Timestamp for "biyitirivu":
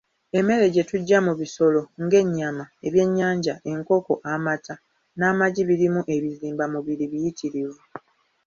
7.11-7.81